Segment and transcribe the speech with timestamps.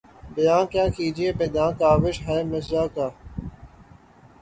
[0.33, 3.07] بیاں کیا کیجیے بیداد کاوش ہائے مژگاں کا